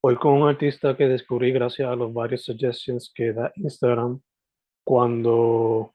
[0.00, 4.20] Hoy con un artista que descubrí gracias a los varios suggestions que da Instagram
[4.84, 5.90] cuando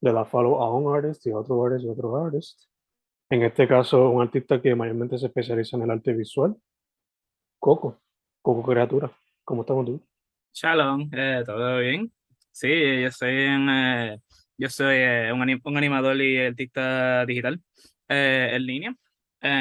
[0.00, 2.62] le da follow a un artist y a otro artist y a otro artist.
[3.28, 6.56] En este caso, un artista que mayormente se especializa en el arte visual.
[7.60, 8.00] Coco,
[8.40, 9.12] Coco Criatura.
[9.44, 10.02] ¿Cómo estamos tú?
[10.54, 12.10] Shalom, eh, ¿todo bien?
[12.52, 14.18] Sí, yo soy eh,
[14.56, 17.60] yo soy eh, un, anim- un animador y artista digital
[18.08, 18.96] eh, en línea.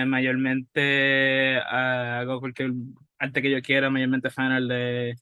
[0.07, 2.71] Mayormente ah, hago cualquier
[3.19, 5.15] arte que yo quiera, mayormente fanart de,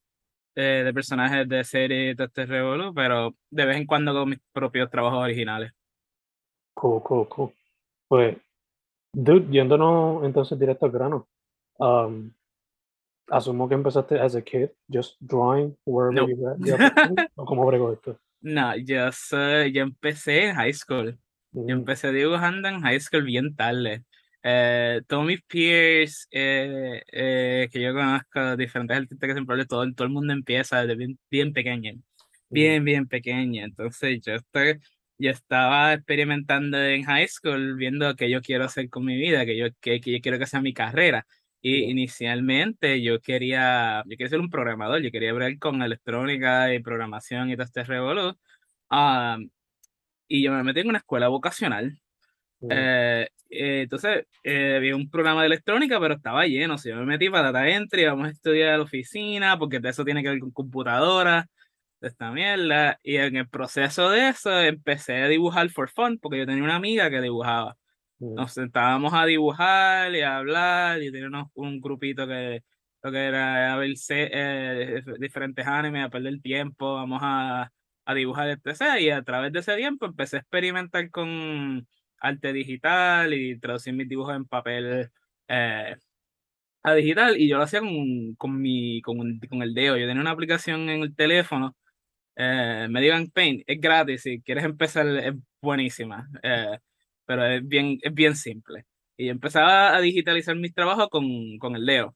[0.55, 4.25] de, de personajes de serie y todo este revolú, pero de vez en cuando hago
[4.25, 5.71] mis propios trabajos originales.
[6.75, 7.51] Cool, cool, cool.
[8.07, 8.37] Pues,
[9.13, 11.27] dude, yéndonos entonces directo al grano.
[11.77, 12.31] Um,
[13.29, 16.27] asumo que empezaste as a kid, just drawing wherever No.
[16.27, 18.19] you opportunity, ¿O cómo bregó esto?
[18.41, 21.17] No, yo, soy, yo empecé en high school.
[21.51, 24.03] Yo Mm, empecé dibujando en high school bien tarde.
[24.45, 29.93] Eh, todos mis peers eh, eh, que yo conozco, diferentes artistas que siempre hablo, todo,
[29.93, 32.01] todo el mundo empieza desde bien, bien pequeño, mm,
[32.49, 33.63] bien, bien pequeño.
[33.63, 34.79] Entonces yo, estoy,
[35.17, 39.57] yo estaba experimentando en high school, viendo qué yo quiero hacer con mi vida, que
[39.57, 41.25] yo, que, que yo quiero que sea mi carrera.
[41.61, 46.79] Y inicialmente yo quería, yo quería ser un programador, yo quería ver con electrónica y
[46.83, 48.37] programación y todo este revolú.
[48.89, 49.37] Ah,
[50.27, 52.01] y yo me metí en una escuela vocacional.
[52.69, 56.77] Eh, eh, entonces, eh, había un programa de electrónica, pero estaba lleno.
[56.77, 60.05] Si yo me metí para data entry, vamos a estudiar la oficina, porque de eso
[60.05, 61.47] tiene que ver con computadora,
[62.01, 62.99] de esta mierda.
[63.03, 66.75] Y en el proceso de eso, empecé a dibujar for fun, porque yo tenía una
[66.75, 67.75] amiga que dibujaba.
[68.19, 72.63] Nos sentábamos a dibujar y a hablar, y teníamos un grupito que
[73.03, 77.71] lo que era a ver eh, dif- diferentes animes, a perder tiempo, vamos a,
[78.05, 78.99] a dibujar, etc.
[78.99, 81.85] Y a través de ese tiempo empecé a experimentar con
[82.23, 85.11] arte digital y traducir mis dibujos en papel
[85.49, 85.95] eh,
[86.83, 87.37] a digital.
[87.39, 89.97] Y yo lo hacía con, con, mi, con, con el dedo.
[89.97, 91.75] Yo tenía una aplicación en el teléfono,
[92.35, 96.79] eh, me digan Paint, es gratis, si quieres empezar es buenísima, eh,
[97.25, 98.85] pero es bien, es bien simple.
[99.17, 101.25] Y empezaba a digitalizar mis trabajos con,
[101.59, 102.15] con el dedo.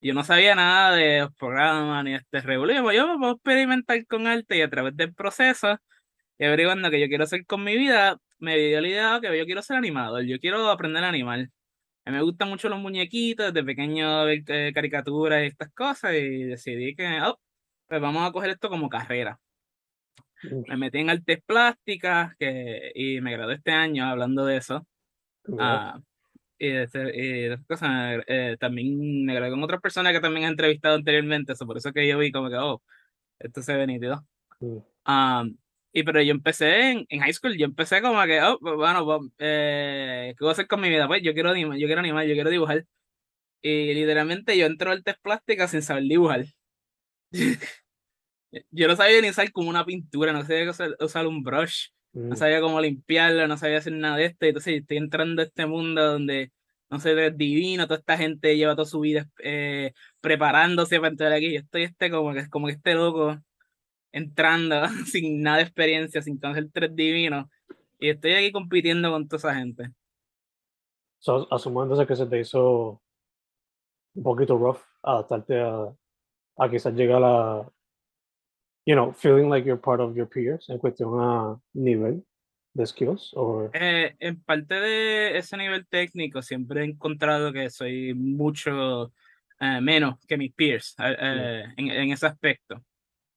[0.00, 2.72] Yo no sabía nada de los programas ni este revolú.
[2.92, 5.78] Yo me puedo experimentar con arte y a través del proceso
[6.38, 9.44] y averiguando qué yo quiero hacer con mi vida, me dio la idea que yo
[9.44, 11.40] quiero ser animador, yo quiero aprender a animar.
[12.04, 16.14] A mí me gustan mucho los muñequitos, desde pequeño ver eh, caricaturas y estas cosas,
[16.14, 17.38] y decidí que, oh,
[17.88, 19.38] pues vamos a coger esto como carrera.
[20.68, 24.86] Me metí en artes plásticas que, y me gradué este año hablando de eso.
[25.58, 25.98] Ah,
[26.58, 31.52] y y cosas, eh, también me gradué con otras personas que también he entrevistado anteriormente,
[31.52, 32.82] eso, por eso que yo vi como que, oh,
[33.38, 34.24] esto se ve nítido.
[34.60, 35.56] Um,
[35.96, 39.02] y pero yo empecé en, en high school, yo empecé como que, oh, pues, bueno,
[39.06, 41.08] pues, eh, ¿qué voy a hacer con mi vida?
[41.08, 42.84] Pues yo quiero animar, yo quiero animar, yo quiero dibujar.
[43.62, 46.44] Y literalmente yo entro a artes plásticas sin saber dibujar.
[48.70, 52.34] Yo no sabía ni usar como una pintura, no sabía usar, usar un brush, no
[52.34, 54.46] mm, sabía cómo limpiarlo, no sabía hacer nada de esto.
[54.46, 56.52] Entonces estoy entrando a este mundo donde,
[56.90, 61.32] no sé, es divino, toda esta gente lleva toda su vida eh, preparándose para entrar
[61.32, 61.52] aquí.
[61.54, 63.38] Yo estoy este como que, como que este loco
[64.12, 67.46] entrando sin nada de experiencia, sin conocer tres divinos.
[67.98, 69.90] Y estoy aquí compitiendo con toda esa gente.
[71.18, 73.00] So, asumo entonces que se te hizo
[74.14, 75.94] un poquito rough adaptarte a,
[76.58, 77.68] a quizás llegar a,
[78.84, 82.24] you know, feeling like you're part of your peers en cuestión a nivel
[82.76, 83.32] de skills?
[83.34, 83.70] Or...
[83.72, 89.12] Eh, en parte de ese nivel técnico siempre he encontrado que soy mucho
[89.58, 92.82] eh, menos que mis peers eh, eh en, en, ese aspecto.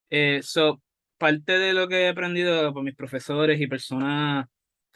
[0.09, 0.81] Eh, so,
[1.17, 4.47] parte de lo que he aprendido por mis profesores y personas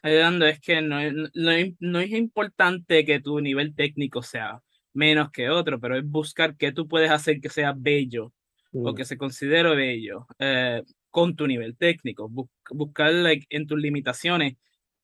[0.01, 4.61] ayudando es que no, no, no es importante que tu nivel técnico sea
[4.93, 8.33] menos que otro, pero es buscar qué tú puedes hacer que sea bello
[8.73, 8.95] o mm.
[8.95, 12.29] que se considere bello eh, con tu nivel técnico.
[12.69, 14.55] buscar like, en tus limitaciones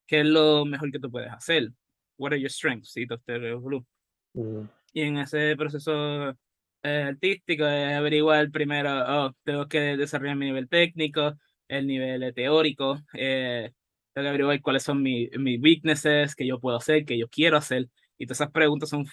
[0.05, 1.69] qué es lo mejor que tú puedes hacer.
[2.17, 2.97] What are your strengths?
[2.97, 4.69] Y, mm.
[4.93, 6.35] y en ese proceso
[6.83, 11.33] eh, artístico es averiguar primero, oh, tengo que desarrollar mi nivel técnico,
[11.67, 13.71] el nivel teórico, eh,
[14.13, 17.57] tengo que averiguar cuáles son mis, mis weaknesses, que yo puedo hacer, que yo quiero
[17.57, 17.89] hacer.
[18.17, 19.05] Y todas esas preguntas son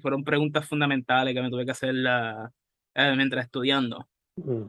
[0.00, 1.94] fueron preguntas fundamentales que me tuve que hacer
[2.94, 4.08] eh, mientras estudiando.
[4.36, 4.64] Mm.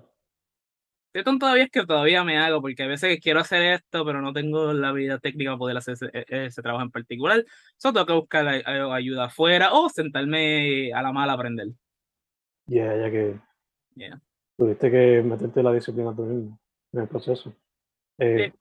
[1.39, 4.73] todavía es que todavía me hago, porque a veces quiero hacer esto, pero no tengo
[4.73, 5.95] la vida técnica para poder hacer
[6.27, 7.45] ese, trabajo en particular.
[7.77, 11.67] Solo tengo que buscar ayuda afuera o sentarme a la mala a aprender.
[12.65, 13.39] Ya, ya que
[14.57, 16.59] tuviste que meterte la disciplina tú mismo
[16.93, 17.53] en el proceso.
[18.17, 18.51] Eh,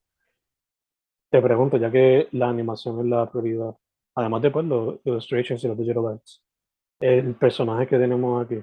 [1.31, 3.77] te pregunto, ya que la animación es la prioridad,
[4.15, 6.43] además de pues, los illustrations y los digital arts,
[7.01, 8.63] el personaje que tenemos aquí,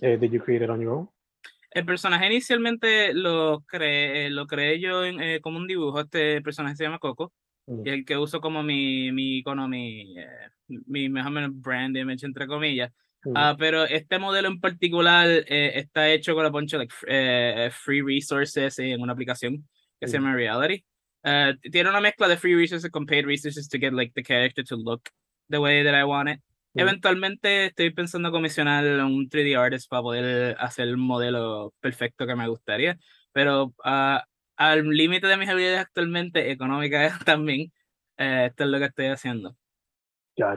[0.00, 1.10] eh, did you create it on your own?
[1.70, 6.00] El personaje inicialmente lo creé, lo creé yo eh, como un dibujo.
[6.00, 7.34] Este personaje se llama Coco.
[7.66, 7.86] Mm.
[7.86, 12.24] Y el que uso como mi, mi icono, mi, eh, mi mejor menos brand image,
[12.24, 12.90] entre comillas.
[13.34, 16.94] Ah, pero este modelo en particular eh, está hecho con la poncha like,
[17.70, 19.68] free resources en una aplicación
[20.00, 20.84] que se llama Reality.
[21.70, 24.76] tiene una mezcla de free resources con paid resources to get like the character to
[24.76, 25.08] look
[25.48, 26.40] the way that I want it.
[26.74, 32.48] Eventualmente estoy pensando comisionar un 3D artist para poder hacer el modelo perfecto que me
[32.48, 32.98] gustaría,
[33.32, 34.18] pero uh,
[34.56, 37.72] al límite de mis habilidades actualmente, económicas también,
[38.18, 39.56] eh, esto es lo que estoy haciendo.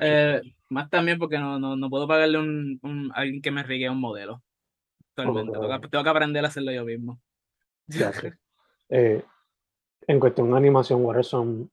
[0.01, 3.63] Eh, más también porque no, no, no puedo pagarle un, un, a alguien que me
[3.63, 4.41] rigue un modelo.
[5.15, 5.51] Actualmente.
[5.89, 7.19] tengo, que, aprender a hacerlo yo mismo.
[8.89, 9.23] eh,
[10.07, 11.67] en cuestión de animación, what are some,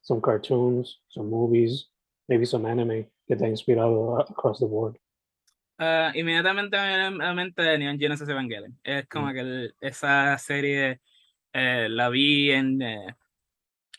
[0.00, 1.90] some cartoons, some movies,
[2.28, 4.96] maybe some anime que te ha inspirado across the board?
[5.80, 8.76] Uh, inmediatamente me la mente Neon Genesis Evangelion.
[8.82, 9.34] Es como mm.
[9.34, 11.00] que esa serie
[11.52, 13.14] eh, la vi en, eh,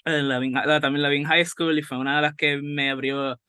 [0.04, 2.90] la vi, también la vi en high school y fue una de las que me
[2.90, 3.40] abrió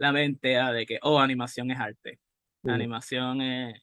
[0.00, 2.18] la mente a de que, oh, animación es arte.
[2.64, 3.80] Animación es,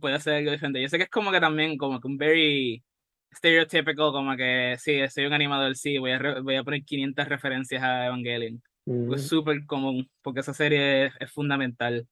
[0.00, 0.80] puede ser algo diferente.
[0.80, 2.82] Yo sé que es como que también como que un very
[3.32, 7.82] stereotypical, como que sí, soy un animador, sí, voy a, voy a poner 500 referencias
[7.82, 8.62] a Evangelion
[9.14, 12.06] es súper común, porque esa serie es, fundamental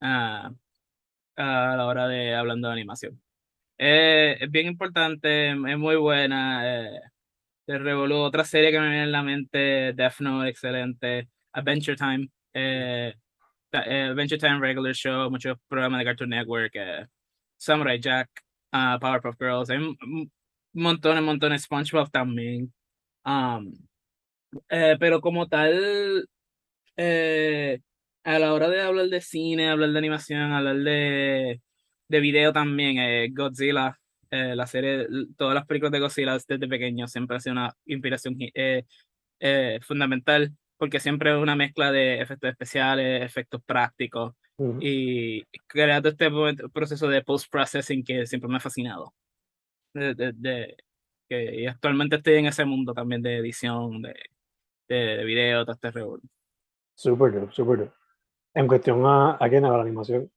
[0.00, 0.52] a,
[1.36, 3.22] a, la hora de hablando de animación.
[3.78, 6.62] Eh, es bien importante, es muy buena.
[6.64, 7.00] Eh,
[7.66, 11.28] te revolú otra serie que me viene en la mente, Death Note, excelente.
[11.54, 13.14] Adventure Time, eh,
[13.72, 17.06] eh Adventure Time Regular Show, muchos programas de Cartoon Network, eh,
[17.56, 18.28] Samurai Jack,
[18.72, 19.78] uh, Powerpuff Girls, hay
[20.72, 22.72] montones, montones, SpongeBob también.
[23.24, 23.72] Um,
[24.68, 26.28] eh, pero como tal,
[26.96, 27.80] eh,
[28.24, 31.60] a la hora de hablar de cine, hablar de animación, hablar de,
[32.08, 33.98] de video también, eh, Godzilla,
[34.30, 38.36] la serie, todas las películas de Godzilla desde pequeño siempre ha sido una inspiración
[39.82, 44.34] fundamental, porque siempre es una mezcla de efectos especiales, efectos prácticos,
[44.80, 46.28] y creando este
[46.72, 49.12] proceso de post-processing que siempre me ha fascinado.
[49.92, 50.76] De, de,
[51.28, 54.14] que, y actualmente estoy en ese mundo también de edición, de,
[54.88, 55.90] de, video, todo este.
[56.96, 57.92] Súper super súper
[58.54, 60.30] En cuestión a, a, la animación,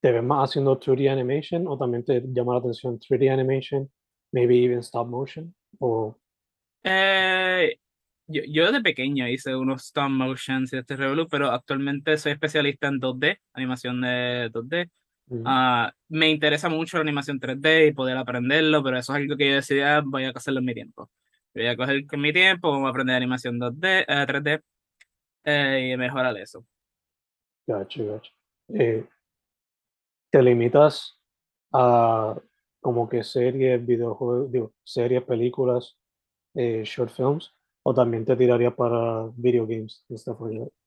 [0.00, 3.90] ¿te ves más haciendo 2D animation o también te llama la atención 3D animation,
[4.32, 5.54] maybe even stop motion?
[5.80, 6.16] O...
[6.84, 7.78] Eh,
[8.26, 12.88] yo, yo de pequeño hice unos stop motions y este revolú, pero actualmente soy especialista
[12.88, 14.90] en 2D, animación de 2D.
[15.44, 19.48] Ah, me interesa mucho la animación 3D y poder aprenderlo, pero eso es algo que
[19.48, 21.10] yo decidí, ah, voy a hacerlo en mi tiempo.
[21.54, 24.62] Voy a coger mi tiempo, vamos a aprender animación 2D, 3D
[25.44, 26.64] eh, y mejorar eso.
[27.66, 28.32] Gacho, gacho.
[28.68, 29.04] Eh,
[30.30, 31.18] ¿Te limitas
[31.72, 32.36] a
[32.80, 35.96] como que series, videojuegos, digo, series, películas,
[36.54, 37.55] eh, short films?
[37.88, 40.04] ¿O también te tiraría para video games?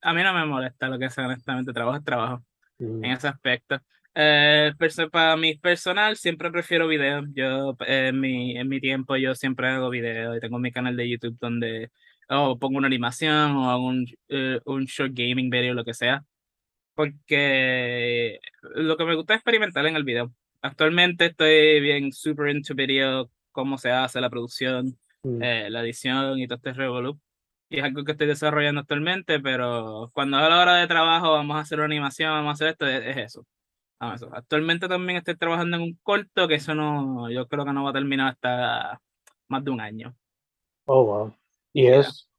[0.01, 1.71] A mí no me molesta lo que sea, honestamente.
[1.71, 2.43] Trabajo es trabajo
[2.77, 3.79] en ese aspecto.
[4.13, 4.73] Eh,
[5.09, 7.23] para mi personal, siempre prefiero videos.
[7.33, 11.09] Yo, en mi, en mi tiempo, yo siempre hago videos y tengo mi canal de
[11.09, 11.89] YouTube donde
[12.27, 16.25] pongo una animación o hago un, eh, un short gaming video, lo que sea.
[16.95, 18.39] Porque
[18.75, 20.33] lo que me gusta es experimentar en el video.
[20.61, 25.43] actualmente estoy bien super into video, cómo se hace la producción, Mm.
[25.43, 27.19] eh, la edición y todo este revolú.
[27.69, 31.57] Y es algo que estoy desarrollando actualmente, pero cuando es la hora de trabajo, vamos
[31.57, 33.45] a hacer una animación, vamos a hacer esto, es, es eso.
[33.99, 34.25] Vamos.
[34.31, 37.89] Actualmente también estoy trabajando en un corto que eso no, yo creo que no va
[37.91, 38.99] a terminar hasta
[39.49, 40.15] más de un año.
[40.85, 41.35] Oh, wow.
[41.73, 42.29] ¿Y es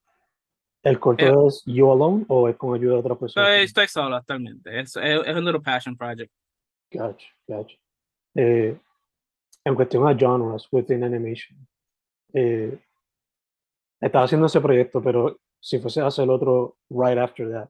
[0.82, 3.46] el corto Eh, es You Alone o es con ayuda de otra persona?
[3.49, 4.80] Estoy, estoy solo actualmente.
[4.80, 6.32] Es, es, es un little passion project.
[6.90, 7.76] Gotcha, gotcha.
[8.34, 8.76] Eh,
[9.64, 11.68] en cuestión a genres within animation,
[12.34, 12.78] eh,
[14.00, 17.68] estaba haciendo ese proyecto, pero si fuese a hacer otro right after that,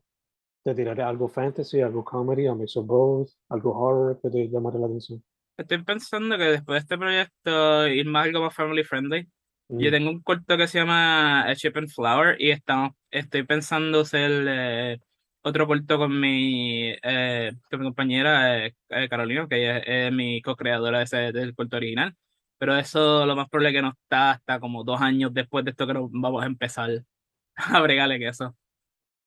[0.63, 4.79] te tiraré algo fantasy, algo comedy, a mix of both, algo horror que te llamará
[4.79, 5.23] la atención.
[5.57, 9.29] Estoy pensando que después de este proyecto ir más algo más family friendly.
[9.69, 13.45] Yo Mm, tengo un corto que se llama A Chip and Flower y estamos, estoy
[13.45, 14.99] pensando hacer eh,
[15.43, 20.13] otro corto con mi, eh, con mi compañera eh, eh, Carolina, que ella es, es
[20.13, 22.17] mi co-creadora de ese, del corto original.
[22.61, 25.87] Pero eso lo más probable que no está hasta como dos años después de esto
[25.87, 26.91] que vamos a empezar
[27.55, 28.55] a bregarle que eso.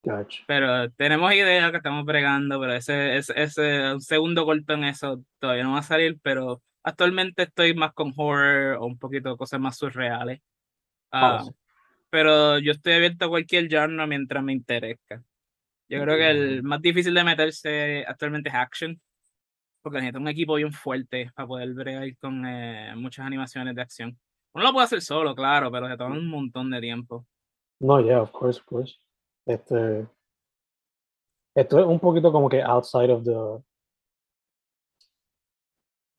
[0.03, 0.43] Gotcha.
[0.45, 5.23] Pero tenemos ideas que estamos bregando, pero ese, ese, ese un segundo corto en eso
[5.39, 9.37] todavía no va a salir, pero actualmente estoy más con horror o un poquito de
[9.37, 10.39] cosas más surreales.
[11.11, 11.57] Ah, Awesome.
[12.11, 15.23] pero yo estoy abierto a cualquier genre mientras me interesa.
[15.89, 19.01] Yo creo que el más difícil de meterse actualmente es action,
[19.83, 24.17] porque necesita un equipo bien fuerte para poder bregar con eh, muchas animaciones de acción.
[24.53, 27.25] Uno lo puede hacer solo, claro, pero se toma un montón de tiempo.
[27.79, 28.97] No, yeah, of course, of course.
[29.45, 30.07] Este,
[31.55, 33.63] esto es un poquito como que outside of the...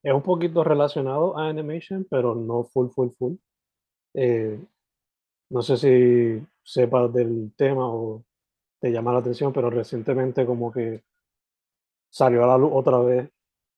[0.03, 3.33] Es un poquito relacionado a animation, pero no full, full, full.
[4.13, 4.63] Eh,
[5.49, 8.23] no sé si sepas del tema o
[8.79, 11.03] te llama la atención, pero recientemente como que
[12.09, 13.31] salió a la luz otra vez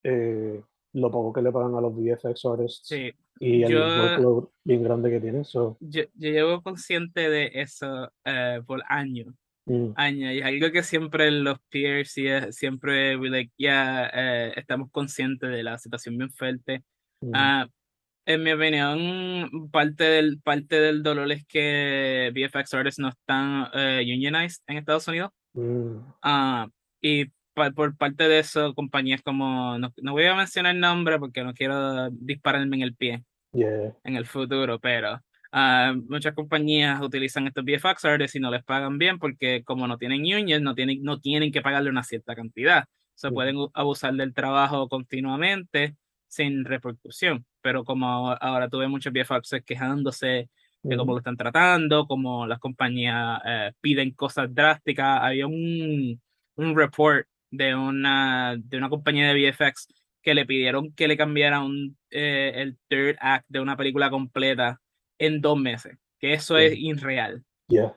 [0.04, 0.62] eh,
[0.94, 5.10] lo poco que le pagan a los VFX artists Sí, y el yo- bien grande
[5.10, 5.44] que tienen.
[5.46, 9.34] So, yo, yo llevo consciente de eso eh, por años,
[9.66, 12.16] mm, años, y es algo que siempre los peers
[12.52, 16.84] siempre we like, yeah, eh, estamos conscientes de la situación bien fuerte.
[17.22, 17.68] mm, Ah,
[18.26, 24.02] en mi opinión, parte del, parte del dolor es que VFX artists no están eh,
[24.04, 25.32] unionized en Estados Unidos.
[25.54, 26.68] mm, Ah,
[27.02, 27.26] y
[27.58, 31.44] pa- por parte de eso, compañías como, no, no voy a mencionar el nombre porque
[31.44, 33.24] no quiero dispararme en el pie
[33.54, 35.22] yeah, en el futuro, pero
[35.52, 39.98] ah, muchas compañías utilizan estos VFX artists y no les pagan bien porque como no
[39.98, 42.86] tienen unions, no tienen, no tienen que pagarle una cierta cantidad.
[43.16, 43.36] Se Ujú.
[43.36, 45.96] pueden abusar del trabajo continuamente
[46.28, 47.46] sin repercusión.
[47.62, 50.50] Pero como ahora, ahora tuve muchos VFX quejándose
[50.84, 55.22] de cómo mm, lo están tratando, cómo las compañías eh, piden cosas drásticas.
[55.24, 56.22] Había un,
[56.56, 59.88] un report de una, de una compañía de VFX
[60.22, 64.82] que le pidieron que le cambiara un, eh, el third act de una película completa
[65.18, 67.44] en dos meses, que eso es irreal.
[67.70, 67.96] yeah,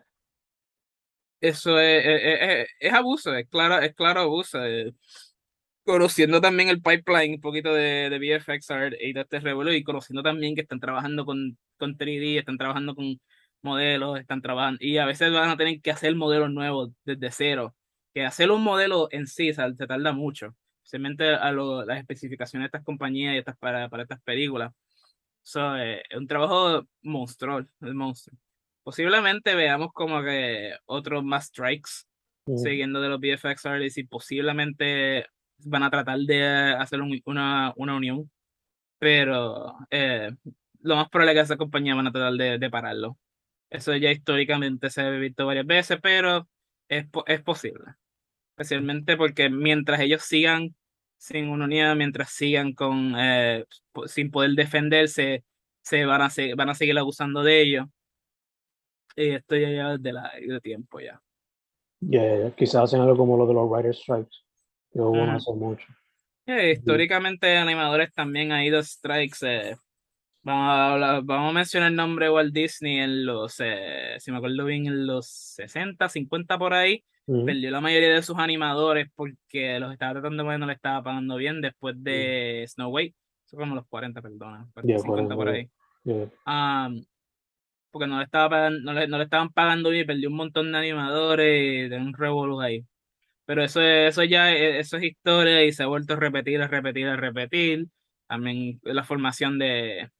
[1.40, 4.64] Eso es, es, es- es abuso, es claro, es claro abuso.
[4.64, 4.92] eh.
[5.84, 9.82] Conociendo también el pipeline un poquito de, de VFX Art y de este revuelo, y
[9.82, 13.20] conociendo también que están trabajando con, con 3D, están trabajando con
[13.62, 17.74] modelos, están trabajando, y a veces van a tener que hacer modelos nuevos desde cero.
[18.14, 22.64] Que hacer un modelo en sí se, se tarda mucho, especialmente a lo- las especificaciones
[22.64, 24.72] de estas compañías y estas para, para estas películas.
[25.42, 28.38] So, eh, es un trabajo monstruoso, el monstruo.
[28.82, 31.90] Posiblemente veamos como que otros más strikes
[32.56, 35.26] siguiendo de los VFX artists y posiblemente
[35.64, 38.30] van a tratar de hacer un- una, una unión,
[38.98, 40.30] pero eh,
[40.80, 43.18] lo más probable es que esa compañía van a tratar de, de pararlo.
[43.70, 46.48] Eso ya históricamente se ha visto varias veces, pero
[46.88, 47.84] es, es posible.
[48.60, 50.74] Especialmente porque mientras ellos sigan
[51.16, 53.64] sin una unidad, mientras sigan con eh,
[54.04, 55.44] sin poder defenderse,
[55.82, 57.86] se van a, se- van a seguir abusando de ellos.
[59.16, 61.18] Y esto ya lleva desde la, de tiempo ya.
[62.00, 62.50] yeah, yeah.
[62.54, 64.36] Quizás hacen algo como lo de los writer strikes,
[64.92, 65.86] que hubo no hace mucho.
[66.46, 69.38] Históricamente animadores también ha ido strikes.
[69.42, 69.74] eh,
[70.42, 74.30] Vamos a, hablar- vamos a mencionar el nombre de Walt Disney en los, eh, si
[74.30, 77.02] me acuerdo bien, en los 60, 50 por ahí.
[77.30, 81.00] Mm, Perdió la mayoría de sus animadores porque los estaba tratando de no le estaba
[81.02, 83.14] pagando bien después de Snow White.
[83.46, 85.68] Eso como los 40, perdona, 40, Yeah, 50 por 40, ahí.
[86.04, 86.28] yeah.
[86.44, 87.04] Am,
[87.92, 90.72] porque no le, estaba pagan- no, le, no le estaban pagando bien, perdió un montón
[90.72, 92.84] de animadores y de un revolú ahí.
[93.46, 96.60] Pero eso, es- eso ya es, eso es historia y se ha vuelto a repetir,
[96.62, 97.86] a repetir, a repetir.
[98.26, 100.10] También la formación de...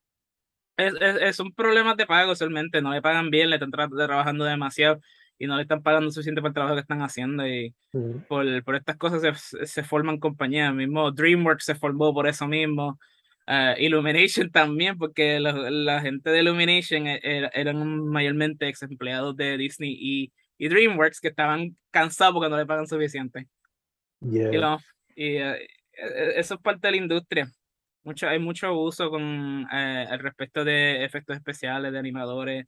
[0.77, 4.07] Es, es- es- son problemas de pago solamente, no le pagan bien, le están tra-
[4.07, 5.01] trabajando demasiado
[5.41, 8.23] y no le están pagando suficiente por el trabajo que están haciendo y Ujú.
[8.29, 10.73] por, por estas cosas se, se forman compañías.
[10.75, 13.01] Mismo DreamWorks se formó por eso mismo.
[13.47, 19.35] Ah, Illumination también, porque la, la gente de Illumination e- era- eran mayormente ex empleados
[19.35, 23.49] de Disney y, y DreamWorks que estaban cansados porque no le pagan suficiente.
[24.21, 24.61] Y, Yeah.
[24.61, 24.79] lo-
[25.17, 25.57] y, eh,
[25.95, 27.51] eh, eso es parte de la industria.
[28.05, 32.67] Mucho, hay mucho uso con eh, al respecto de efectos especiales, de animadores,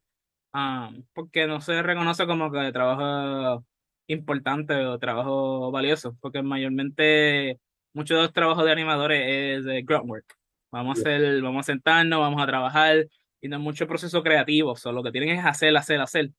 [0.53, 3.63] ah, porque no se reconoce como que trabajo
[4.07, 7.59] importante o trabajo valioso, porque mayormente
[7.93, 9.21] muchos de los trabajos de animadores
[9.59, 10.35] es de grunt work.
[10.71, 11.15] Vamos a Yeah.
[11.17, 13.07] hacer, vamos a sentarnos, vamos a trabajar,
[13.41, 16.31] y no es mucho proceso creativo, solo lo que tienen es hacer, hacer, hacer.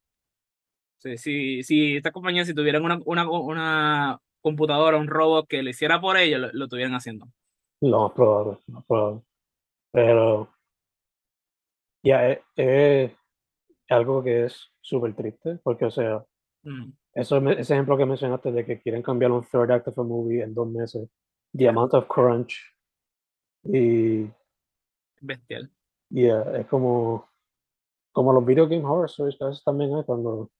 [0.98, 5.70] Sí, si, si esta compañía, si tuvieran una, una, una computadora, un robot que lo
[5.70, 7.26] hiciera por ellos, lo, lo estuvieran haciendo.
[7.80, 9.20] Más probable, más probable.
[9.92, 10.48] Pero
[12.02, 13.12] ya es, es
[13.94, 16.24] algo que es súper triste, porque, o sea,
[16.64, 20.02] Mm, eso, ese ejemplo que mencionaste de que quieren cambiar un third act of a
[20.02, 21.08] movie en dos meses,
[21.54, 22.58] the amount of crunch,
[23.64, 24.26] y
[25.20, 25.70] bestial.
[26.10, 27.28] yeah, es como,
[28.12, 30.50] como los video game horror stories que a veces también hay cuando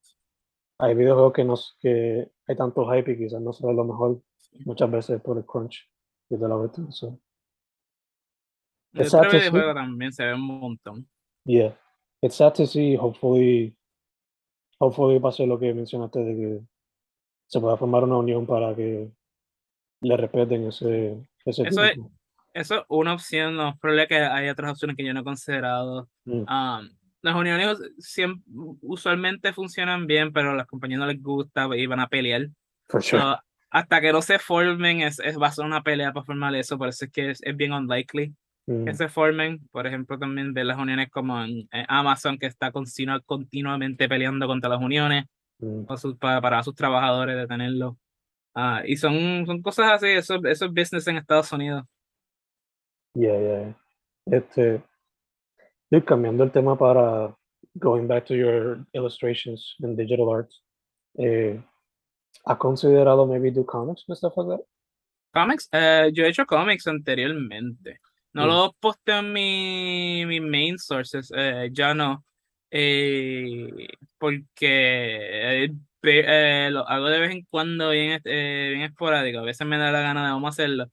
[0.79, 4.21] hay videojuegos que, no, que hay tanto hype y quizás no se ve lo mejor
[4.67, 5.91] muchas veces por el crunch
[6.29, 6.91] y de la verdad.
[6.91, 7.19] So,
[8.93, 9.51] El It's sad otro to see.
[9.51, 11.09] videojuego también se ve un montón.
[11.47, 11.75] yeah,
[12.25, 12.97] it's sad to see.
[12.97, 13.75] Hopefully,
[14.79, 16.61] hopefully pase lo que mencionaste de que
[17.47, 19.11] se pueda formar una unión para que
[20.01, 21.99] le respeten ese, ese Eso es-.
[22.53, 25.25] Eso es una opción, no es probable que hay otras opciones que yo no he
[25.25, 26.09] considerado.
[26.25, 26.91] Mm, Um,
[27.23, 28.43] las uniones siem-
[28.81, 32.49] usualmente funcionan bien, pero a las compañías no les gusta y van a pelear.
[32.89, 33.21] for sure.
[33.21, 33.39] So,
[33.71, 36.79] hasta que no se formen, es, es, va a ser una pelea para formar eso,
[36.79, 38.33] por eso es que es, es bien unlikely
[38.67, 39.61] Mm, que se formen.
[39.71, 44.47] Por ejemplo, también de las uniones como en, en Amazon, que está continua- continuamente peleando
[44.47, 45.27] contra las uniones
[45.59, 47.97] mm, para sus, para, para sus trabajadores, detenerlos.
[48.55, 51.85] Ah, y son, son cosas así, eso, eso es business en Estados Unidos.
[53.15, 53.75] yeah, yeah.
[54.27, 54.83] Este,
[56.05, 57.35] cambiando el tema para
[57.75, 60.63] going back to your illustrations and digital arts,
[61.19, 61.61] eh,
[62.47, 64.67] ¿has considerado maybe do comics and stuff like that?
[65.33, 68.01] Comics, eh, yo he hecho cómics anteriormente.
[68.35, 68.49] No Mm.
[68.49, 72.25] los posteo en mi, mi main sources, eh, ya no.
[72.77, 73.87] eh,
[74.19, 75.69] porque
[76.03, 79.39] eh, lo hago de vez en cuando, bien, bien esporádico.
[79.39, 80.91] A veces me da la gana de vamos a hacerlo.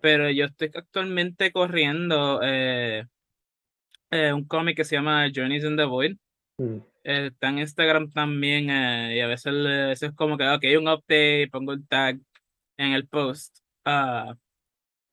[0.00, 2.40] Pero yo estoy actualmente corriendo
[4.10, 6.16] un cómic que se llama Journeys in the Void.
[7.04, 11.48] está en Instagram también y a veces, a veces es como que, ok, un update,
[11.52, 12.18] pongo el tag
[12.78, 13.58] en el post.
[13.84, 14.34] Ah,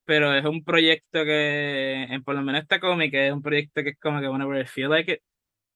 [0.06, 3.90] pero es un proyecto que, en, por lo menos este cómic, es un proyecto que
[3.90, 5.20] es como que whenever I feel like it,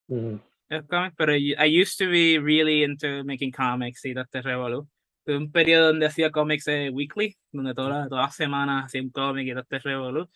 [0.07, 0.35] mm,
[0.69, 4.87] es cómic, pero I used to be really into making comics y todo este revolú.
[5.25, 9.01] Tuve un periodo donde hacía cómics eh, weekly, donde todas las todas las semanas hacía
[9.01, 10.29] un cómic y todo este revolú,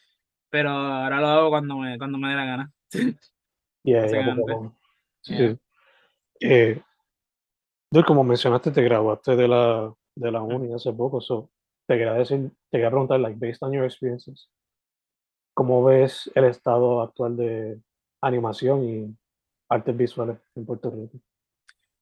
[0.49, 2.71] pero ahora lo hago cuando me, cuando me dé la gana.
[3.83, 4.35] yeah, yeah.
[5.21, 5.35] Sí.
[5.35, 5.57] Yeah.
[6.41, 6.81] Eh,
[8.05, 11.51] como mencionaste, te graduaste de la, de la uni hace poco, so,
[11.87, 14.49] te quería decir, te quería preguntar, like, based on your experiences,
[15.53, 17.79] ¿cómo ves el estado actual de
[18.21, 19.17] animación y
[19.69, 21.19] artes visuales en Puerto Rico?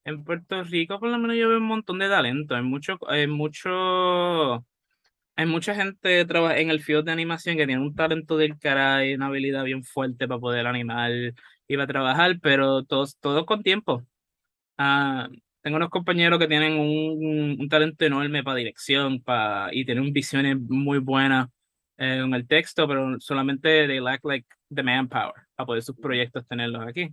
[0.03, 2.55] En Puerto Rico, por lo menos, yo veo un montón de talento.
[2.55, 4.65] Hay mucho, hay mucho,
[5.35, 9.13] hay mucha gente en el field de animación que tiene un talento del cara y
[9.13, 11.11] una habilidad bien fuerte para poder animar
[11.67, 14.03] y para trabajar, pero todos, todos con tiempo.
[14.77, 15.29] Ah,
[15.61, 20.57] tengo unos compañeros que tienen un, un talento enorme para dirección para, y tienen visiones
[20.59, 21.47] muy buenas
[21.97, 26.47] eh, en el texto, pero solamente they lack like the manpower para poder sus proyectos
[26.47, 27.09] tenerlos aquí.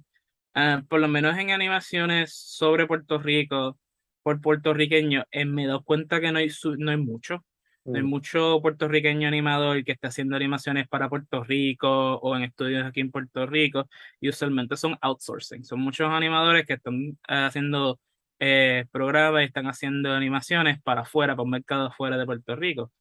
[0.55, 3.79] Ah, por lo menos en animaciones sobre Puerto Rico,
[4.23, 7.45] por puertorriqueño, eh, me dado cuenta que no hay, su- no hay mucho.
[7.91, 12.43] No hay Mm, mucho puertorriqueño animador que esté haciendo animaciones para Puerto Rico o en
[12.43, 13.89] estudios aquí en Puerto Rico
[14.21, 15.65] y usualmente son outsourcing.
[15.65, 17.99] Son muchos animadores que están eh, haciendo
[18.39, 22.93] eh, programas y están haciendo animaciones para afuera, para un mercado afuera de Puerto Rico.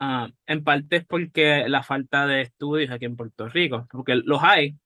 [0.00, 4.42] Ah, en parte es porque la falta de estudios aquí en Puerto Rico, porque los
[4.42, 4.76] hay,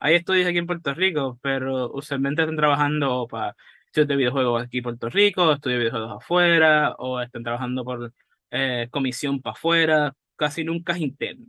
[0.00, 4.78] hay estudios aquí en Puerto Rico, pero usualmente están trabajando para estudios de videojuegos aquí
[4.78, 8.12] en Puerto Rico, estudios de videojuegos afuera, o están trabajando por
[8.50, 11.46] eh, comisión para afuera, casi nunca es interno.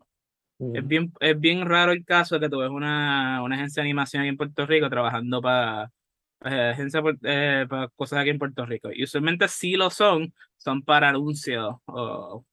[0.59, 3.81] Es mm, bien, es bien raro el caso de que tú ves una, una agencia
[3.81, 5.91] de animación aquí en Puerto Rico trabajando para
[6.41, 8.89] agencia por- eh, para cosas aquí en Puerto Rico.
[8.93, 12.45] Y usualmente sí lo son, son para anuncios o,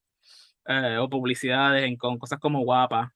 [0.67, 3.15] eh, o publicidades en, con cosas como guapa,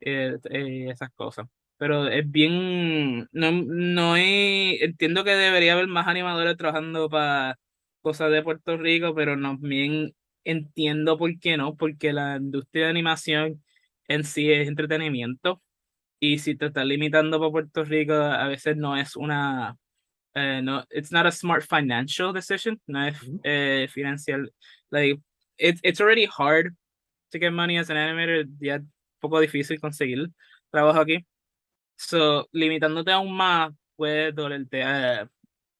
[0.00, 1.46] eh, eh, esas cosas.
[1.76, 7.56] pero es bien, no, no hay, entiendo que debería haber más animadores trabajando para
[8.00, 10.12] cosas de Puerto Rico, pero no bien
[10.44, 13.64] entiendo por qué no, porque la industria de animación
[14.08, 15.62] en sí es entretenimiento
[16.20, 19.76] y si te estás limitando para Puerto Rico, a veces no es una,
[20.34, 24.50] uh, no, it's not a smart financial decision, no es uh, financial,
[24.90, 25.20] like,
[25.58, 26.76] it, it's already hard
[27.30, 30.28] to get money as an animator, ya es un poco difícil conseguir
[30.70, 31.24] trabajo aquí.
[31.96, 34.84] So, limitándote aún más, puede dolerte.
[34.84, 35.28] Uh,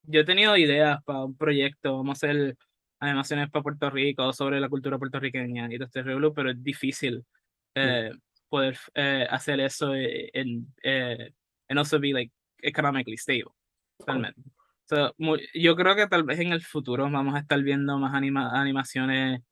[0.03, 2.57] yo he tenido ideas para un proyecto, vamos a hacer
[3.01, 6.03] animaciones para Puerto Rico sobre la cultura puertorriqueña y todo este
[6.35, 7.25] pero es difícil
[7.75, 8.11] eh,
[8.49, 11.33] poder eh, hacer eso en eh,
[11.69, 12.33] and also be like
[12.63, 13.53] economically stable
[14.07, 14.41] realmente.
[14.85, 15.15] So,
[15.55, 19.43] yo creo que tal vez en el futuro vamos a estar viendo más anima animaciones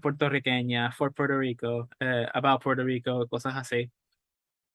[0.00, 1.88] puertorriqueñas for Puerto Rico,
[2.34, 3.90] about Puerto Rico, cosas así.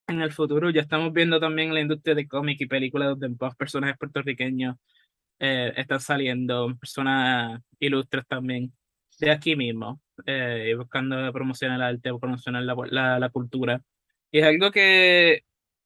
[0.06, 3.54] En el futuro ya estamos viendo también la industria de cómic y películas donde más
[3.56, 4.76] personajes puertorriqueños
[5.40, 8.72] eh, están saliendo, personas ilustres también
[9.18, 13.82] de aquí mismo, eh, buscando promocionar el arte, promocionar la, la, la cultura.
[14.30, 15.42] Y es algo que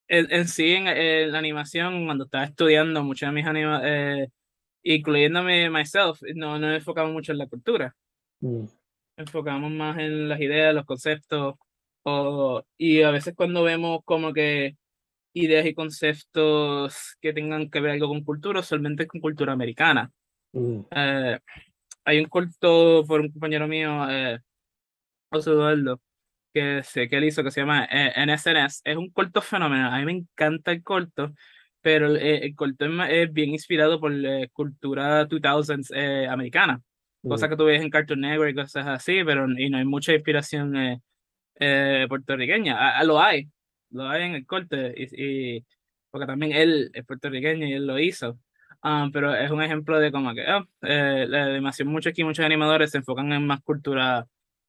[0.08, 4.28] en, sí, en, la animación, cuando estaba estudiando, muchos de mis anima eh,
[4.82, 7.96] incluyéndome myself, no, no enfocamos mucho en la cultura.
[8.40, 8.64] Mm.
[9.16, 11.54] Enfocamos más en las ideas, los conceptos,
[12.02, 14.76] o, y a veces cuando vemos como que
[15.34, 20.10] ideas y conceptos que tengan que ver algo con cultura, solamente con cultura americana.
[20.52, 20.80] Mm.
[20.90, 21.38] Eh,
[22.04, 24.40] hay un corto por un compañero mío, eh,
[25.30, 26.00] José Eduardo,
[26.54, 28.82] que sé que él hizo, que se llama NSNS.
[28.84, 29.92] Eh, es un corto fenomenal.
[29.92, 31.32] A mí me encanta el corto,
[31.80, 36.82] pero el, corto es, bien inspirado por la cultura 2000s americana.
[37.22, 37.52] Cosas mm.
[37.52, 41.00] que tú ves en Cartoon Network y cosas así, pero y no hay mucha inspiración
[42.08, 42.98] puertorriqueña.
[42.98, 43.48] A, lo hay,
[43.90, 45.64] lo hay en el corte, y,
[46.10, 48.38] porque también él es puertorriqueño y él lo hizo.
[48.84, 52.44] Um, pero es un ejemplo de como que oh, eh, la animación, muchos aquí, muchos
[52.44, 54.26] animadores se enfocan en más cultura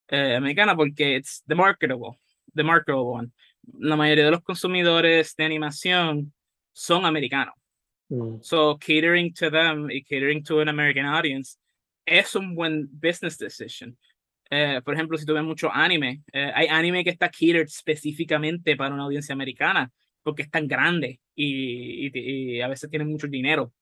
[0.07, 2.19] eh, americana porque es the marketable,
[2.53, 3.31] the marketable one.
[3.79, 6.33] La mayoría de los consumidores de animación
[6.73, 7.55] son americanos.
[8.09, 8.41] Mm.
[8.41, 11.57] So catering to them y catering to an American audience
[12.05, 13.97] es un buen business decision.
[14.51, 18.75] Eh, por ejemplo, si tú ves mucho anime, eh, hay anime que está catered específicamente
[18.75, 23.73] para una audiencia americana porque es tan grande y, y, a veces tienen mucho dinero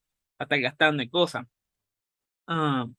[0.41, 1.45] hasta gastando en cosas.
[2.47, 2.91] Uh,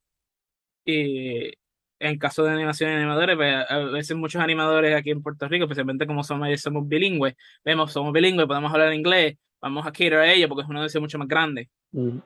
[0.85, 1.53] y
[1.99, 5.65] en caso de animación y animadores, pues, a veces muchos animadores aquí en Puerto Rico,
[5.65, 10.33] especialmente como somos, somos bilingües, vemos, somos bilingües, podemos hablar inglés, vamos a cater a
[10.33, 11.71] ellos porque es una audiencia mucho más grande.
[11.93, 12.19] Mm.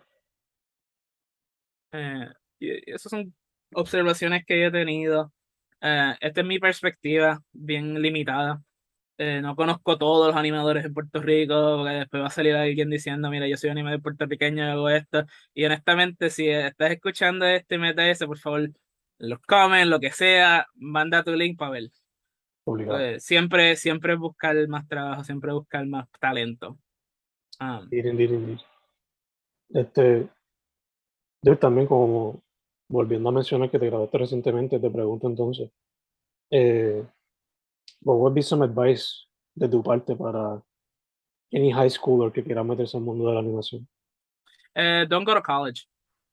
[1.93, 3.35] Eh, y esas son
[3.75, 5.33] observaciones que yo he tenido.
[5.81, 8.63] Eh, esta es mi perspectiva, bien limitada.
[9.19, 12.91] Eh, no conozco todos los animadores en Puerto Rico, porque después va a salir alguien
[12.91, 15.25] diciendo, mira, yo soy animador puertorriqueño y hago esto.
[15.55, 18.71] Y honestamente, si estás escuchando este MTS, por favor,
[19.19, 21.91] los comen, lo que sea, manda tu link para ver.
[22.65, 26.77] Pues, siempre, siempre buscar más trabajo, siempre buscar más talento.
[27.61, 27.89] Um,
[29.71, 30.29] este,
[31.43, 32.43] yo también como
[32.89, 35.71] volviendo a mencionar que te graduaste recientemente, te pregunto entonces,
[36.51, 37.05] eh,
[38.01, 40.63] what would be some advice de tu parte para
[41.53, 43.87] any high schooler que quiera meterse al mundo de la animación?
[44.75, 45.87] Eh, don't go to college.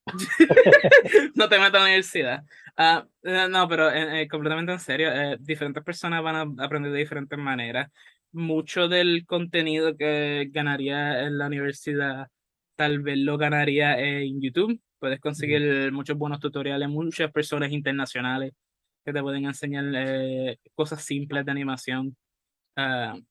[1.36, 2.44] no te metas a la universidad.
[2.78, 3.04] Uh,
[3.50, 7.90] no, pero eh, completamente en serio, diferentes personas van a aprender de diferentes maneras.
[8.34, 12.28] Mucho del contenido que ganaría en la universidad,
[12.76, 18.54] tal vez lo ganaría en YouTube Puedes conseguir muchos buenos tutoriales, muchas personas internacionales
[19.04, 22.16] que te pueden enseñar eh, cosas simples de animación.
[22.78, 23.22] Uh,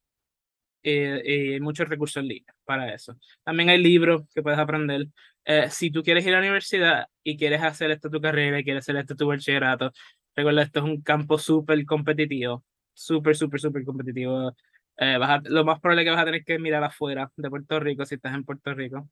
[0.82, 3.16] y, muchos recursos en línea para eso.
[3.44, 5.06] También hay libros que puedes aprender.
[5.44, 8.64] Eh, si tú quieres ir a la universidad y quieres hacer esto tu carrera y
[8.64, 9.92] quieres hacer esto tu bachillerato,
[10.34, 14.54] recuerda, esto es un campo súper competitivo, súper, súper, súper competitivo.
[14.98, 18.16] Eh, lo más probable que vas a tener que mirar afuera de Puerto Rico si
[18.16, 19.08] estás en Puerto Rico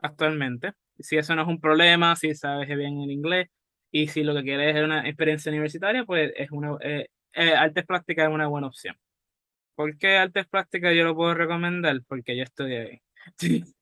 [0.00, 0.72] actualmente.
[0.98, 3.48] Si eso no es un problema, si sabes bien el inglés
[3.90, 7.84] y si lo que quieres es una experiencia universitaria, pues es una, eh, eh, artes
[7.86, 8.96] plásticas es una buena opción.
[9.74, 12.00] ¿Por qué artes plásticas yo lo puedo recomendar?
[12.06, 13.02] Porque yo estudié ahí.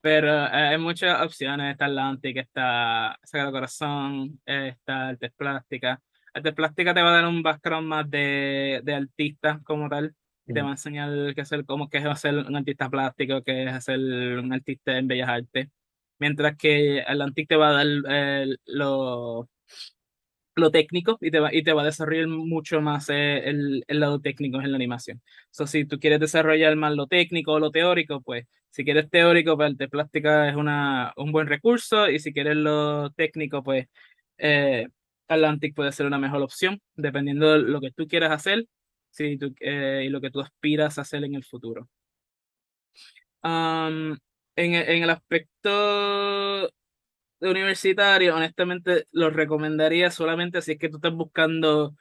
[0.00, 5.98] Pero eh, hay muchas opciones, está Atlantic, está Sagrado Corazón, está artes plásticas.
[6.32, 10.14] Artes plásticas te va a dar un background más de, de artista como tal
[10.46, 13.64] y te va a enseñar qué hacer, cómo que es hacer un artista plástico, qué
[13.64, 15.68] es hacer un artista en bellas artes.
[16.18, 17.86] Mientras que Atlantic te va a dar
[18.66, 19.46] los
[20.56, 24.00] lo técnico y te va, y te va a desarrollar mucho más eh, el, el,
[24.00, 25.22] lado técnico en la animación.
[25.50, 29.56] So, si tú quieres desarrollar más lo técnico o lo teórico, pues si quieres teórico,
[29.56, 33.86] pues arte plástica es una, un buen recurso y si quieres lo técnico, pues
[34.38, 34.88] eh,
[35.28, 38.66] Atlantic puede ser una mejor opción, dependiendo de lo que tú quieras hacer
[39.10, 41.88] si tú, eh, y lo que tú aspiras a hacer en el futuro.
[43.42, 44.16] Um,
[44.56, 46.70] en, en el aspecto
[47.40, 51.94] universitario, honestamente lo recomendaría solamente si es que tú estás buscando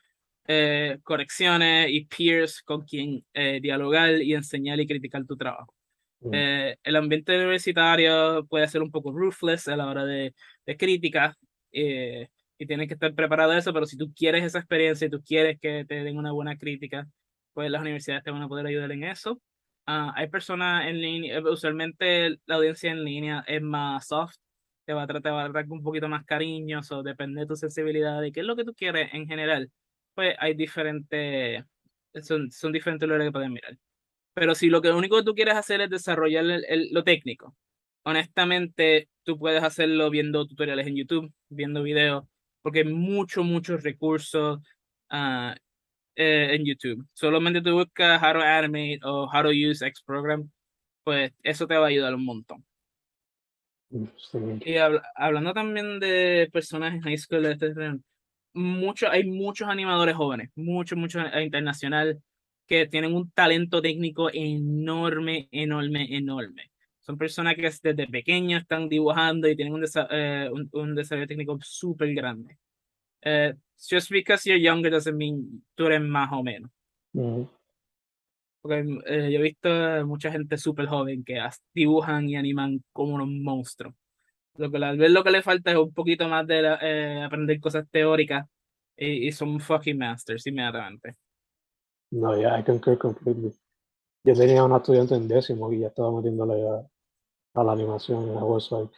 [0.47, 5.73] eh, correcciones y peers con quien eh, dialogar y enseñar y criticar tu trabajo.
[6.21, 6.31] Mm.
[6.33, 10.33] Eh, el ambiente universitario puede ser un poco ruthless a la hora de,
[10.65, 11.35] de crítica
[11.71, 15.21] y tienes que estar preparado a eso, pero si tú quieres esa experiencia y tú
[15.21, 17.05] quieres que te den una buena crítica,
[17.53, 19.41] pues las universidades te van a poder ayudar en eso.
[19.87, 24.35] Ah, hay personas en línea, usualmente la audiencia en línea es más soft,
[24.85, 27.55] te va a tratar, va a tratar con un poquito más cariñoso, depende de tu
[27.55, 29.71] sensibilidad, de qué es lo que tú quieres en general.
[30.15, 31.63] Pues hay diferentes,
[32.23, 33.77] son, son diferentes lugares que pueden mirar.
[34.33, 37.55] Pero si lo que lo único que tú quieres hacer es desarrollar el, lo técnico,
[38.03, 42.25] honestamente, tú puedes hacerlo viendo tutoriales en YouTube, viendo videos,
[42.63, 44.59] porque hay muchos, muchos recursos
[45.11, 45.53] uh,
[46.15, 47.05] eh, en YouTube.
[47.13, 50.49] Solamente tú buscas how to animate o how to use X program,
[51.03, 52.65] pues eso te va a ayudar un montón.
[54.65, 54.75] Y
[55.15, 57.73] hablando también de personas en high school, este,
[58.53, 62.21] mucho, hay muchos animadores jóvenes, muchos, muchos eh, internacional,
[62.67, 66.71] que tienen un talento técnico enorme, enorme, enorme.
[66.99, 72.13] Son personas que desde pequeños están dibujando y tienen un, eh, un, desarrollo técnico súper
[72.15, 72.57] grande.
[73.23, 76.71] Uh, just because you're younger doesn't mean tú eres más o menos.
[78.61, 79.69] Porque eh, yo he visto
[80.05, 81.39] mucha gente súper joven que
[81.73, 83.93] dibujan y animan como unos monstruos.
[84.57, 87.59] Lo que tal vez lo que le falta es un poquito más de eh, aprender
[87.59, 88.45] cosas teóricas
[88.97, 91.17] y, y, son fucking masters inmediatamente.
[92.11, 93.53] No, ya, I concur completely.
[94.23, 96.81] Yo tenía una estudiante en décimo y ya estaba metiéndole a,
[97.55, 98.93] a la animación y I was like,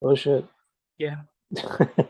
[0.00, 0.44] oh shit.
[0.98, 1.31] Yeah.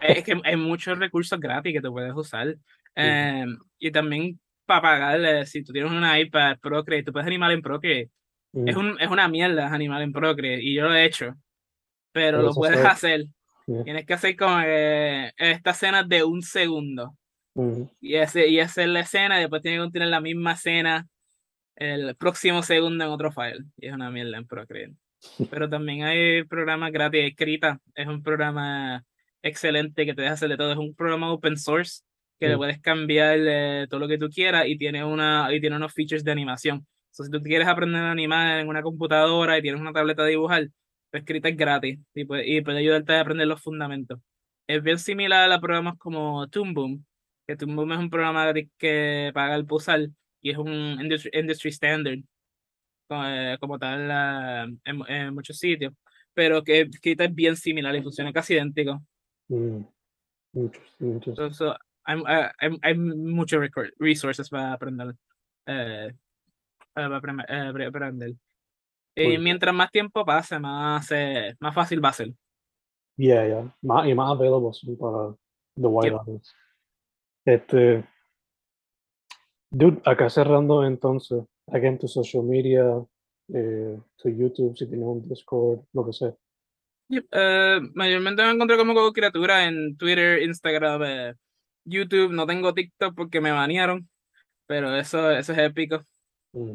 [0.00, 2.57] Es que hay muchos recursos gratis que te puedes usar.
[2.94, 3.46] Eh,
[3.78, 8.11] y también para pagarle, si tú tienes una iPad Procreate, tú puedes animar en Procreate.
[8.52, 11.35] Es, un, es una mierda animar en Procreate y yo lo he hecho,
[12.12, 13.24] pero lo puedes hacer.
[13.85, 17.16] Tienes que hacer como esta escena de un segundo
[18.00, 21.07] y, ese, y hacer la escena y después tienes que tener la misma escena
[21.76, 23.64] el próximo segundo en otro file.
[23.78, 24.94] Y es una mierda en Procreate.
[25.50, 27.24] Pero también hay programas gratis.
[27.24, 29.02] Escrita es un programa
[29.42, 30.72] excelente que te deja hacerle todo.
[30.72, 32.02] Es un programa open source
[32.38, 35.76] que le puedes cambiar eh, todo lo que tú quieras y tiene, una, y tiene
[35.76, 36.87] unos features de animación.
[37.11, 40.68] si tú quieres aprender a animar en una computadora y tienes una tableta de dibujar,
[41.11, 44.18] pues escrita es gratis y puede, y puede ayudarte a aprender los fundamentos.
[44.66, 47.07] Es bien similar a programas como Toon Boom,
[47.46, 52.18] que Toon Boom es un programa que paga el PUSAL y es un industry, standard
[53.11, 55.92] eh, como, tal en, muchos sitios,
[56.35, 59.00] pero que escrita es bien similar y funciona casi idéntico.
[59.48, 59.85] Mm,
[60.52, 61.57] muchos, muchos.
[61.57, 61.74] So,
[62.05, 62.22] hay,
[62.59, 63.61] hay, hay, muchos
[63.98, 65.14] resources para aprender.
[65.66, 66.12] Eh,
[66.94, 68.35] para aprender.
[69.14, 72.33] Y mientras más tiempo pase, más, eh, más fácil va a ser.
[73.16, 73.76] Yeah, yeah.
[73.83, 75.35] Más, y más available para
[75.76, 76.50] the wide audience.
[77.44, 78.05] Este,
[79.70, 83.05] dude, acá cerrando entonces, again tu social media,
[83.52, 86.35] eh, tu YouTube, si tienes un Discord, lo que sea.
[87.12, 91.35] Uh, mayormente me encontré como criatura en Twitter, Instagram, eh,
[91.85, 92.33] YouTube.
[92.33, 94.09] No tengo TikTok porque me banearon,
[94.66, 96.03] pero eso, eso es épico.
[96.53, 96.72] Mm.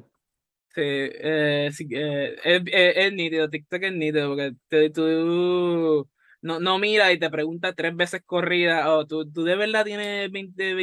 [0.75, 6.07] Sí, eh, sí es, es, es, nítido, TikTok es nítido porque te, tú
[6.41, 10.31] no, no mira y te pregunta tres veces corrida, oh, ¿tú, tú de verdad tienes
[10.31, 10.75] 20,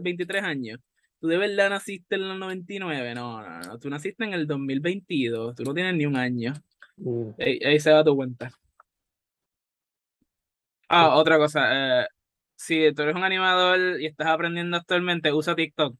[0.00, 0.78] 23 años.
[1.20, 3.14] ¿Tú de verdad naciste en el 99?
[3.14, 6.54] No, no, no, tú naciste en el 2022, tú no tienes ni un año.
[6.96, 7.30] Mm.
[7.38, 8.52] ahí se da tu cuenta.
[10.92, 12.02] Ah, otra cosa.
[12.02, 12.06] Eh,
[12.56, 15.96] si tú eres un animador y estás aprendiendo actualmente, usa TikTok.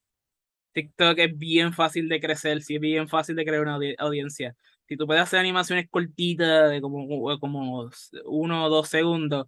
[0.72, 4.56] TikTok es bien fácil de crecer, sí es bien fácil de crear una audiencia.
[4.88, 7.90] Si tú puedes hacer animaciones cortitas de como, como
[8.26, 9.46] uno o dos segundos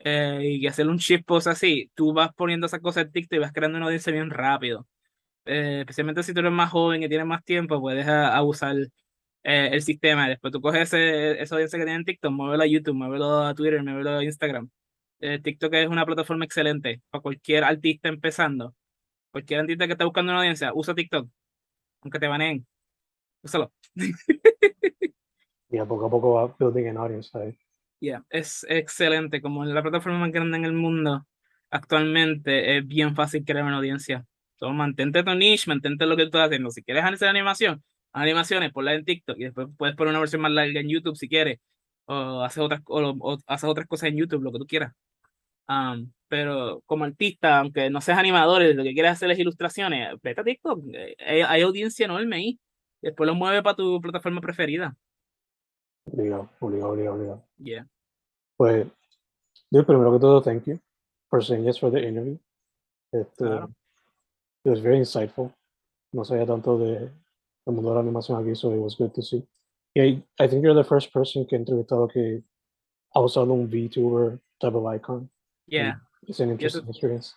[0.00, 3.40] eh, y hacer un chip post así, tú vas poniendo esas cosas en TikTok y
[3.40, 4.86] vas creando una audiencia bien rápido.
[5.46, 8.06] Eh, especialmente si tú eres más joven y tienes más tiempo, puedes
[8.42, 8.76] usar
[9.46, 10.28] eh, el sistema.
[10.28, 13.54] Después tú coges ese, esa audiencia que tiene en TikTok, muévelo a YouTube, muévelo a
[13.54, 14.68] Twitter, muévelo a Instagram.
[15.20, 18.74] Eh, TikTok es una plataforma excelente para cualquier artista empezando.
[19.30, 21.28] Cualquier artista que esté buscando una audiencia, usa TikTok.
[22.02, 22.66] Aunque te baneen.
[23.42, 23.72] Úsalo.
[25.70, 27.30] y a poco a poco va building an audience
[28.00, 29.40] Yeah, es excelente.
[29.40, 31.24] Como la plataforma más grande en el mundo,
[31.70, 34.26] actualmente es bien fácil crear una audiencia.
[34.54, 36.70] Entonces, mantente tu niche, mantente lo que tú estás haciendo.
[36.70, 37.84] Si quieres hacer animación,
[38.16, 41.28] animaciones, ponla en TikTok y después puedes poner una versión más larga en YouTube si
[41.28, 41.58] quieres.
[42.06, 44.92] O haces otras, o, haces otras cosas en YouTube, lo que tú quieras.
[45.68, 50.40] Um, pero como artista, aunque no seas animador, lo que quieres hacer es ilustraciones, vete
[50.40, 50.84] a TikTok.
[51.26, 52.60] Hay, hay audiencia enorme ahí.
[53.02, 54.96] Después lo mueve para tu plataforma preferida.
[56.04, 57.44] Obligado, obligado, obligado, obligado.
[57.58, 57.86] Yeah.
[58.56, 58.86] Pues,
[59.70, 60.78] yo primero que todo, thank you
[61.28, 62.38] for saying yes for the interview.
[63.12, 63.70] Este, Claro.
[64.64, 65.52] It was very insightful.
[66.12, 67.10] No sabía tanto de,
[67.66, 69.44] del mundo de la animación aquí, so it was good to see.
[69.94, 72.42] Y I, I think you're the first person que he entrevistado que
[73.12, 75.28] ha usado un VTuber type of icon.
[75.66, 76.00] Yeah.
[76.26, 77.34] It's an eso- interesting experience.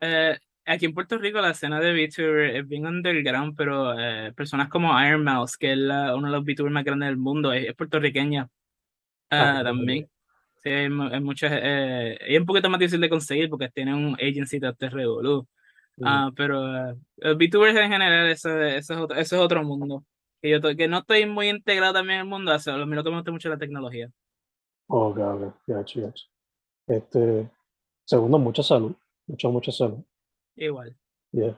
[0.00, 4.68] Eh, aquí en Puerto Rico la escena de VTuber es bien underground, pero eh, personas
[4.68, 7.66] como Iron Mouse, que es la- uno de los VTubers más grandes del mundo, es,
[7.68, 8.50] es puertorriqueña ok.
[9.64, 10.08] también.
[10.62, 13.94] Sí, hay, mu- hay muchas, eh, es un poquito más difícil de conseguir porque tiene
[13.94, 15.46] un agency de este revolú.
[16.02, 20.04] Ah, pero eh, los VTubers en general, eso, eso es otro, eso es otro mundo.
[20.42, 22.52] Que yo to- que no estoy muy integrado también en el mundo,
[22.86, 24.10] mí lo me gusta mucho es la tecnología.
[24.88, 25.54] Oh, ok, ok.
[25.66, 26.24] Gotcha, gotcha.
[26.88, 27.50] Este,
[28.04, 28.94] segundo, mucha salud.
[29.26, 29.98] Mucha, mucha salud.
[30.56, 30.96] Igual.
[31.32, 31.56] Yeah.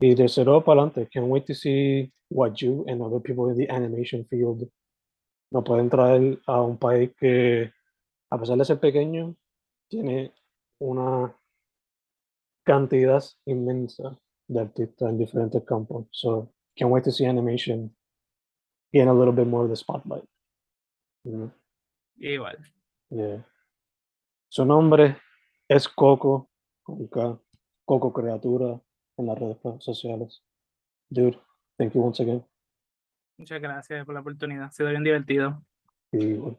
[0.00, 1.08] Y tercero, para adelante.
[1.12, 4.68] Can't wait to see what you and other people in the animation field
[5.50, 7.72] nos pueden traer a un país que,
[8.30, 9.36] a pesar de ser pequeño,
[9.88, 10.32] tiene
[10.80, 11.34] una
[12.66, 16.06] cantidad inmensa de artistas en diferentes campos.
[16.10, 17.94] So, can't wait to see animation
[18.92, 20.24] gain a little bit more of the spotlight.
[21.26, 21.52] you know?
[22.18, 22.56] Igual.
[23.10, 23.44] Yeah.
[24.48, 25.18] Su nombre
[25.68, 26.50] es Coco,
[26.82, 27.38] con K,
[27.84, 28.80] Coco Creatura
[29.18, 30.42] en las redes sociales.
[31.10, 31.38] Dude,
[31.76, 32.44] thank you once again.
[33.38, 34.64] Muchas gracias por la oportunidad.
[34.64, 35.62] Ha sido bien divertido.
[36.12, 36.58] Bueno,